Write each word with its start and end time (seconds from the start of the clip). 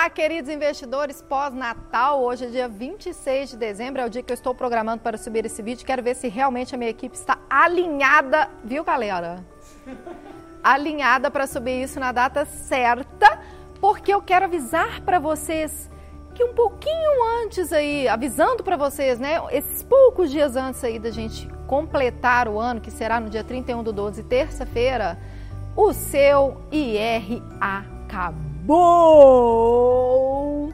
Olá, 0.00 0.08
queridos 0.08 0.50
investidores 0.50 1.20
pós-Natal. 1.20 2.22
Hoje 2.22 2.46
é 2.46 2.48
dia 2.48 2.66
26 2.66 3.50
de 3.50 3.56
dezembro, 3.58 4.00
é 4.00 4.06
o 4.06 4.08
dia 4.08 4.22
que 4.22 4.32
eu 4.32 4.34
estou 4.34 4.54
programando 4.54 5.02
para 5.02 5.18
subir 5.18 5.44
esse 5.44 5.60
vídeo. 5.60 5.84
Quero 5.84 6.02
ver 6.02 6.16
se 6.16 6.26
realmente 6.26 6.74
a 6.74 6.78
minha 6.78 6.90
equipe 6.90 7.14
está 7.14 7.36
alinhada, 7.50 8.48
viu, 8.64 8.82
galera? 8.82 9.44
Alinhada 10.64 11.30
para 11.30 11.46
subir 11.46 11.82
isso 11.82 12.00
na 12.00 12.12
data 12.12 12.46
certa, 12.46 13.42
porque 13.78 14.10
eu 14.10 14.22
quero 14.22 14.46
avisar 14.46 15.02
para 15.02 15.18
vocês 15.18 15.90
que 16.34 16.42
um 16.42 16.54
pouquinho 16.54 17.44
antes 17.44 17.70
aí, 17.70 18.08
avisando 18.08 18.64
para 18.64 18.78
vocês, 18.78 19.20
né, 19.20 19.38
esses 19.50 19.82
poucos 19.82 20.30
dias 20.30 20.56
antes 20.56 20.82
aí 20.82 20.98
da 20.98 21.10
gente 21.10 21.46
completar 21.66 22.48
o 22.48 22.58
ano, 22.58 22.80
que 22.80 22.90
será 22.90 23.20
no 23.20 23.28
dia 23.28 23.44
31 23.44 23.82
do 23.82 23.92
12, 23.92 24.22
terça-feira, 24.22 25.18
o 25.76 25.92
seu 25.92 26.58
IR 26.72 27.42
acabou 27.60 28.59
acabou! 28.70 30.70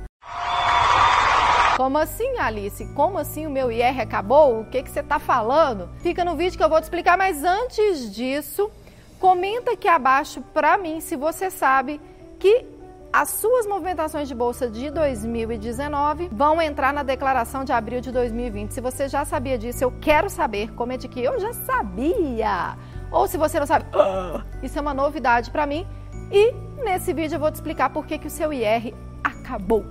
Como 1.77 1.98
assim, 1.98 2.38
Alice? 2.38 2.86
Como 2.95 3.19
assim 3.19 3.46
o 3.46 3.50
meu 3.50 3.70
IR 3.70 4.00
acabou? 4.00 4.60
O 4.60 4.64
que, 4.66 4.82
que 4.82 4.91
você 4.91 5.00
está 5.00 5.19
falando? 5.19 5.88
Fica 6.00 6.24
no 6.24 6.36
vídeo 6.36 6.56
que 6.56 6.64
eu 6.64 6.69
vou 6.69 6.80
te 6.80 6.84
explicar, 6.84 7.19
mas 7.19 7.45
antes 7.45 8.14
disso, 8.14 8.70
comenta 9.19 9.72
aqui 9.72 9.88
abaixo 9.88 10.41
para 10.55 10.78
mim 10.78 11.00
se 11.00 11.16
você 11.16 11.50
sabe 11.50 12.00
que 12.38 12.64
as 13.12 13.30
suas 13.30 13.66
movimentações 13.66 14.28
de 14.28 14.34
bolsa 14.34 14.69
de 14.69 14.91
2019 14.91 16.28
vão 16.33 16.60
entrar 16.60 16.92
na 16.92 17.02
declaração 17.02 17.64
de 17.64 17.72
abril 17.72 18.00
de 18.00 18.12
2020. 18.12 18.72
Se 18.72 18.80
você 18.80 19.08
já 19.08 19.24
sabia 19.24 19.56
disso, 19.56 19.84
eu 19.84 19.92
quero 20.00 20.28
saber. 20.28 20.72
Comente 20.74 21.06
aqui, 21.06 21.22
eu 21.22 21.38
já 21.41 21.52
sabia. 21.52 22.77
Ou 23.10 23.27
se 23.27 23.38
você 23.38 23.58
não 23.58 23.66
sabe, 23.66 23.86
ah, 23.94 24.42
isso 24.62 24.78
é 24.78 24.83
uma 24.83 24.92
novidade 24.92 25.50
para 25.50 25.66
mim. 25.66 25.86
E 26.30 26.52
nesse 26.84 27.12
vídeo 27.12 27.36
eu 27.36 27.40
vou 27.40 27.50
te 27.50 27.56
explicar 27.56 27.90
por 27.90 28.06
que, 28.06 28.18
que 28.18 28.26
o 28.26 28.30
seu 28.30 28.52
IR 28.52 28.94
acabou. 29.22 29.84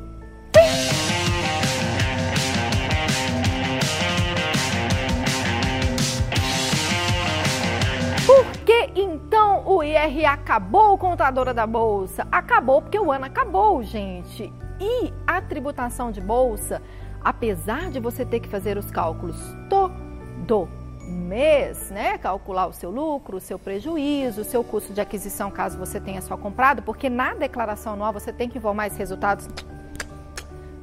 Por 8.26 8.46
que 8.66 8.92
então 8.96 9.68
o 9.68 9.84
IR 9.84 10.26
acabou, 10.26 10.98
contadora 10.98 11.54
da 11.54 11.68
bolsa? 11.68 12.28
Acabou 12.32 12.82
porque 12.82 13.00
o 13.00 13.12
ano 13.12 13.26
acabou, 13.26 13.84
gente. 13.84 14.52
E 14.80 15.14
a 15.26 15.42
tributação 15.42 16.12
de 16.12 16.20
bolsa, 16.20 16.82
apesar 17.24 17.90
de 17.90 18.00
você 18.00 18.26
ter 18.26 18.40
que 18.40 18.50
fazer 18.50 18.78
os 18.78 18.92
cálculos 18.92 19.38
todo 19.70 20.68
mês, 21.06 21.90
né? 21.92 22.18
Calcular 22.18 22.68
o 22.68 22.74
seu 22.74 22.90
lucro, 22.90 23.38
o 23.38 23.42
seu 23.42 23.58
prejuízo, 23.60 24.42
o 24.42 24.46
seu 24.46 24.64
custo 24.64 24.94
de 24.94 25.02
aquisição, 25.02 25.52
caso 25.52 25.78
você 25.78 26.00
tenha 26.00 26.22
só 26.22 26.36
comprado, 26.36 26.82
porque 26.82 27.10
na 27.10 27.34
declaração 27.34 27.94
anual 27.94 28.14
você 28.14 28.34
tem 28.34 28.50
que 28.50 28.58
informar 28.58 28.88
esses 28.88 29.00
resultados 29.00 29.48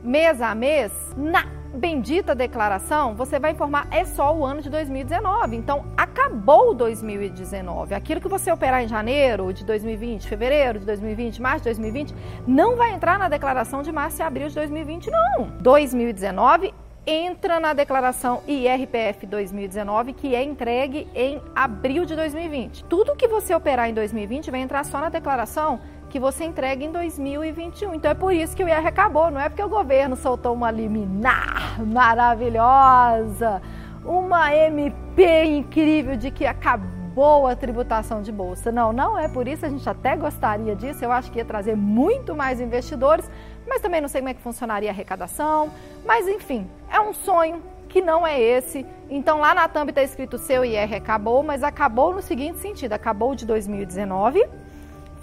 mês 0.03 0.41
a 0.41 0.55
mês. 0.55 0.93
Na 1.17 1.45
bendita 1.75 2.34
declaração, 2.34 3.15
você 3.15 3.39
vai 3.39 3.53
informar 3.53 3.87
é 3.91 4.05
só 4.05 4.37
o 4.37 4.45
ano 4.45 4.61
de 4.61 4.69
2019. 4.69 5.56
Então, 5.56 5.87
acabou 5.97 6.75
2019. 6.75 7.95
Aquilo 7.95 8.20
que 8.20 8.28
você 8.28 8.53
operar 8.53 8.83
em 8.83 8.89
janeiro 8.89 9.53
de 9.53 9.65
2020, 9.65 10.28
fevereiro 10.28 10.81
de 10.81 10.87
2020, 10.87 11.41
março 11.41 11.59
de 11.59 11.65
2020, 11.65 12.15
não 12.47 12.77
vai 12.77 12.93
entrar 12.93 13.19
na 13.19 13.28
declaração 13.28 13.83
de 13.83 13.91
março 13.91 14.20
e 14.20 14.23
abril 14.23 14.48
de 14.48 14.55
2020, 14.55 15.11
não. 15.11 15.47
2019 15.61 16.75
entra 17.06 17.58
na 17.58 17.72
declaração 17.72 18.42
IRPF 18.47 19.27
2019, 19.27 20.12
que 20.12 20.34
é 20.34 20.42
entregue 20.42 21.09
em 21.14 21.41
abril 21.55 22.05
de 22.05 22.14
2020. 22.14 22.84
Tudo 22.84 23.17
que 23.17 23.27
você 23.27 23.55
operar 23.55 23.89
em 23.89 23.94
2020 23.94 24.50
vai 24.50 24.61
entrar 24.61 24.84
só 24.84 25.00
na 25.00 25.09
declaração 25.09 25.81
que 26.09 26.20
você 26.20 26.44
entrega 26.44 26.84
em 26.84 26.92
2021. 26.92 27.94
Então 27.94 28.11
é 28.11 28.14
por 28.14 28.33
isso 28.33 28.55
que 28.55 28.62
o 28.62 28.69
IR 28.69 28.86
acabou, 28.86 29.31
não 29.31 29.41
é 29.41 29.48
porque 29.48 29.62
o 29.62 29.69
governo 29.69 30.14
soltou 30.14 30.55
uma 30.55 30.70
liminar 30.70 31.83
maravilhosa, 31.84 33.61
uma 34.05 34.55
MP 34.55 35.44
incrível 35.44 36.16
de 36.16 36.31
que 36.31 36.47
acabou 36.47 37.02
a 37.49 37.56
tributação 37.56 38.23
de 38.23 38.33
bolsa. 38.33 38.73
Não, 38.73 38.93
não 38.93 39.19
é 39.19 39.28
por 39.28 39.47
isso, 39.47 39.67
a 39.67 39.69
gente 39.69 39.89
até 39.89 40.17
gostaria 40.17 40.75
disso, 40.75 41.05
eu 41.05 41.12
acho 41.12 41.31
que 41.31 41.39
ia 41.39 41.45
trazer 41.45 41.77
muito 41.77 42.34
mais 42.34 42.61
investidores, 42.61 43.31
mas 43.67 43.81
também 43.83 44.00
não 44.00 44.09
sei 44.09 44.21
como 44.21 44.31
é 44.31 44.34
que 44.34 44.41
funcionaria 44.41 44.91
a 44.91 44.93
arrecadação. 44.93 45.71
Mas 46.05 46.27
enfim, 46.27 46.67
é 46.91 47.01
um 47.01 47.12
sonho 47.12 47.62
que 47.89 48.01
não 48.01 48.27
é 48.27 48.41
esse. 48.41 48.87
Então 49.11 49.39
lá 49.39 49.55
na 49.55 49.69
thumb 49.69 49.91
está 49.91 50.03
escrito 50.03 50.39
seu 50.39 50.65
IR 50.65 50.95
acabou, 50.95 51.43
mas 51.43 51.62
acabou 51.62 52.15
no 52.15 52.22
seguinte 52.22 52.59
sentido: 52.59 52.95
acabou 52.95 53.34
de 53.34 53.45
2019. 53.45 54.45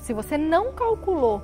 Se 0.01 0.13
você 0.13 0.37
não 0.37 0.71
calculou 0.71 1.41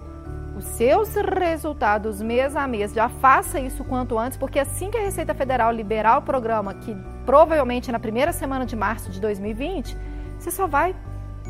os 0.55 0.63
seus 0.63 1.13
resultados 1.15 2.21
mês 2.21 2.55
a 2.55 2.65
mês, 2.65 2.93
já 2.93 3.09
faça 3.09 3.59
isso 3.59 3.83
quanto 3.83 4.17
antes, 4.17 4.37
porque 4.37 4.57
assim 4.57 4.89
que 4.89 4.97
a 4.97 5.01
Receita 5.01 5.33
Federal 5.33 5.71
liberar 5.71 6.17
o 6.19 6.21
programa, 6.21 6.73
que 6.73 6.95
provavelmente 7.25 7.91
na 7.91 7.99
primeira 7.99 8.31
semana 8.31 8.65
de 8.65 8.75
março 8.75 9.11
de 9.11 9.19
2020, 9.19 9.97
você 10.39 10.51
só 10.51 10.67
vai 10.67 10.95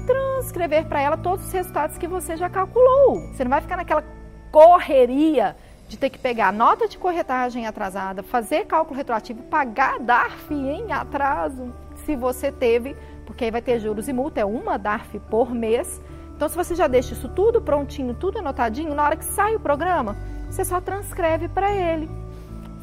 transcrever 0.05 0.85
para 0.85 1.01
ela 1.01 1.17
todos 1.17 1.45
os 1.45 1.51
resultados 1.51 1.97
que 1.97 2.07
você 2.07 2.35
já 2.35 2.49
calculou. 2.49 3.21
Você 3.31 3.43
não 3.43 3.49
vai 3.49 3.61
ficar 3.61 3.77
naquela 3.77 4.03
correria 4.51 5.55
de 5.87 5.97
ter 5.97 6.09
que 6.09 6.17
pegar 6.17 6.51
nota 6.51 6.87
de 6.87 6.97
corretagem 6.97 7.67
atrasada, 7.67 8.23
fazer 8.23 8.65
cálculo 8.65 8.97
retroativo, 8.97 9.43
pagar 9.43 9.99
DARF 9.99 10.53
em 10.53 10.91
atraso, 10.91 11.73
se 12.05 12.15
você 12.15 12.51
teve, 12.51 12.95
porque 13.25 13.45
aí 13.45 13.51
vai 13.51 13.61
ter 13.61 13.79
juros 13.79 14.07
e 14.07 14.13
multa, 14.13 14.41
é 14.41 14.45
uma 14.45 14.77
DARF 14.77 15.19
por 15.29 15.53
mês. 15.53 16.01
Então, 16.35 16.49
se 16.49 16.55
você 16.55 16.75
já 16.75 16.87
deixa 16.87 17.13
isso 17.13 17.29
tudo 17.29 17.61
prontinho, 17.61 18.13
tudo 18.13 18.39
anotadinho, 18.39 18.93
na 18.93 19.03
hora 19.03 19.15
que 19.15 19.25
sai 19.25 19.55
o 19.55 19.59
programa, 19.59 20.15
você 20.49 20.65
só 20.65 20.81
transcreve 20.81 21.47
para 21.47 21.71
ele. 21.71 22.09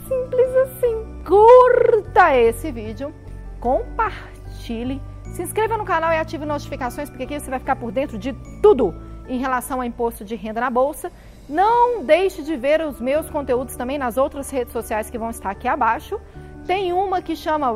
Simples 0.08 0.56
assim. 0.56 1.22
Curta 1.24 2.36
esse 2.36 2.72
vídeo, 2.72 3.14
compartilhe, 3.60 5.00
se 5.32 5.42
inscreva 5.42 5.78
no 5.78 5.84
canal 5.84 6.12
e 6.12 6.18
ative 6.18 6.44
notificações, 6.44 7.08
porque 7.08 7.24
aqui 7.24 7.40
você 7.40 7.48
vai 7.48 7.58
ficar 7.58 7.76
por 7.76 7.90
dentro 7.90 8.18
de 8.18 8.34
tudo 8.62 8.94
em 9.26 9.38
relação 9.38 9.78
ao 9.78 9.84
imposto 9.84 10.24
de 10.24 10.34
renda 10.36 10.60
na 10.60 10.68
bolsa. 10.68 11.10
Não 11.48 12.04
deixe 12.04 12.42
de 12.42 12.54
ver 12.54 12.82
os 12.82 13.00
meus 13.00 13.30
conteúdos 13.30 13.74
também 13.74 13.96
nas 13.96 14.18
outras 14.18 14.50
redes 14.50 14.72
sociais 14.72 15.08
que 15.08 15.16
vão 15.16 15.30
estar 15.30 15.50
aqui 15.50 15.66
abaixo. 15.66 16.20
Tem 16.66 16.92
uma 16.92 17.22
que 17.22 17.34
chama 17.34 17.72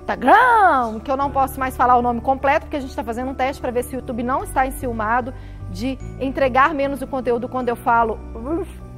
Instagram, 0.00 0.98
que 1.04 1.10
eu 1.10 1.16
não 1.16 1.30
posso 1.30 1.60
mais 1.60 1.76
falar 1.76 1.96
o 1.96 2.02
nome 2.02 2.20
completo, 2.20 2.66
porque 2.66 2.76
a 2.76 2.80
gente 2.80 2.90
está 2.90 3.04
fazendo 3.04 3.30
um 3.30 3.34
teste 3.34 3.62
para 3.62 3.70
ver 3.70 3.84
se 3.84 3.94
o 3.94 3.98
YouTube 3.98 4.24
não 4.24 4.42
está 4.42 4.66
enciumado 4.66 5.32
de 5.70 5.96
entregar 6.20 6.74
menos 6.74 7.00
o 7.00 7.06
conteúdo 7.06 7.48
quando 7.48 7.68
eu 7.68 7.76
falo 7.76 8.18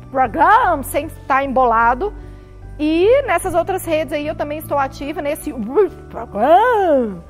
Instagram, 0.06 0.82
sem 0.84 1.06
estar 1.06 1.44
embolado. 1.44 2.14
E 2.78 3.22
nessas 3.26 3.54
outras 3.54 3.84
redes 3.84 4.14
aí 4.14 4.26
eu 4.26 4.34
também 4.34 4.58
estou 4.58 4.78
ativa 4.78 5.20
nesse 5.20 5.52
Instagram 5.52 7.20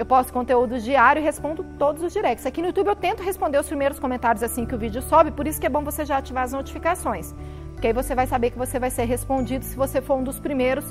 eu 0.00 0.06
posto 0.06 0.32
conteúdo 0.32 0.80
diário 0.80 1.20
e 1.20 1.22
respondo 1.22 1.62
todos 1.78 2.02
os 2.02 2.10
directs. 2.10 2.46
Aqui 2.46 2.62
no 2.62 2.68
YouTube 2.68 2.86
eu 2.86 2.96
tento 2.96 3.22
responder 3.22 3.58
os 3.58 3.66
primeiros 3.66 3.98
comentários 3.98 4.42
assim 4.42 4.64
que 4.64 4.74
o 4.74 4.78
vídeo 4.78 5.02
sobe, 5.02 5.30
por 5.30 5.46
isso 5.46 5.60
que 5.60 5.66
é 5.66 5.68
bom 5.68 5.84
você 5.84 6.06
já 6.06 6.16
ativar 6.16 6.44
as 6.44 6.52
notificações. 6.52 7.34
Porque 7.74 7.88
aí 7.88 7.92
você 7.92 8.14
vai 8.14 8.26
saber 8.26 8.50
que 8.50 8.56
você 8.56 8.78
vai 8.78 8.88
ser 8.88 9.04
respondido 9.04 9.62
se 9.62 9.76
você 9.76 10.00
for 10.00 10.16
um 10.16 10.24
dos 10.24 10.40
primeiros 10.40 10.86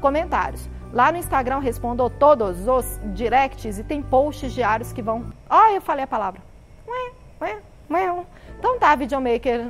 comentários. 0.00 0.66
Lá 0.94 1.12
no 1.12 1.18
Instagram 1.18 1.58
respondo 1.58 2.08
todos 2.08 2.66
os 2.66 2.98
directs 3.12 3.78
e 3.78 3.84
tem 3.84 4.00
posts 4.00 4.50
diários 4.54 4.94
que 4.94 5.02
vão. 5.02 5.26
Ó, 5.50 5.66
oh, 5.66 5.74
eu 5.74 5.82
falei 5.82 6.04
a 6.04 6.06
palavra. 6.06 6.40
Ué, 6.88 7.12
ué, 7.42 7.58
ué. 7.90 8.24
Então 8.58 8.78
tá, 8.78 8.94
videomaker. 8.94 9.60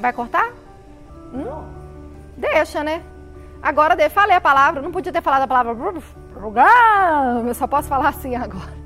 Vai 0.00 0.14
cortar? 0.14 0.54
Hum? 1.34 1.68
Deixa, 2.34 2.82
né? 2.82 3.02
Agora 3.62 4.08
falei 4.08 4.36
a 4.36 4.40
palavra, 4.40 4.80
não 4.80 4.90
podia 4.90 5.12
ter 5.12 5.20
falado 5.20 5.42
a 5.42 5.46
palavra. 5.46 5.74
Eu 7.46 7.54
só 7.54 7.66
posso 7.66 7.88
falar 7.88 8.08
assim 8.08 8.36
agora. 8.36 8.78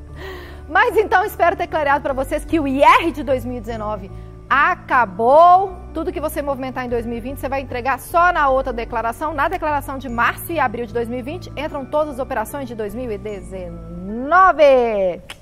Mas 0.69 0.97
então 0.97 1.25
espero 1.25 1.57
ter 1.57 1.67
clareado 1.67 2.03
para 2.03 2.13
vocês 2.13 2.45
que 2.45 2.59
o 2.59 2.67
IR 2.67 3.13
de 3.13 3.23
2019 3.23 4.11
acabou. 4.49 5.77
Tudo 5.93 6.13
que 6.13 6.21
você 6.21 6.43
movimentar 6.43 6.85
em 6.85 6.89
2020, 6.89 7.39
você 7.39 7.49
vai 7.49 7.61
entregar 7.61 7.99
só 7.99 8.33
na 8.33 8.49
outra 8.49 8.73
declaração. 8.73 9.35
Na 9.35 9.49
declaração 9.49 9.99
de 9.99 10.09
março 10.09 10.53
e 10.53 10.59
abril 10.59 10.87
de 10.87 10.95
2020, 10.95 11.53
entram 11.57 11.85
todas 11.85 12.15
as 12.15 12.19
operações 12.19 12.69
de 12.69 12.75
2019. 12.75 15.42